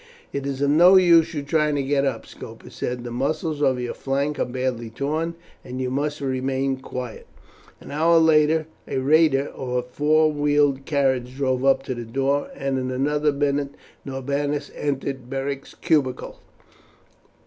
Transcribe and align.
"It 0.33 0.47
is 0.47 0.63
of 0.63 0.71
no 0.71 0.95
use 0.97 1.35
your 1.35 1.43
trying 1.43 1.75
to 1.75 1.83
get 1.83 2.05
up," 2.05 2.25
Scopus 2.25 2.73
said; 2.73 3.03
"the 3.03 3.11
muscles 3.11 3.61
of 3.61 3.79
your 3.79 3.93
flank 3.93 4.39
are 4.39 4.45
badly 4.45 4.89
torn, 4.89 5.35
and 5.63 5.79
you 5.79 5.91
must 5.91 6.21
remain 6.21 6.77
quiet." 6.77 7.27
An 7.79 7.91
hour 7.91 8.17
later 8.17 8.65
a 8.87 8.97
rheda 8.97 9.51
or 9.53 9.83
four 9.83 10.31
wheeled 10.31 10.85
carriage 10.85 11.35
drove 11.35 11.63
up 11.63 11.83
to 11.83 11.93
the 11.93 12.01
door, 12.03 12.49
and 12.55 12.79
in 12.79 12.89
another 12.89 13.31
minute 13.31 13.75
Norbanus 14.03 14.71
entered 14.75 15.29
Beric's 15.29 15.75
cubicle. 15.75 16.39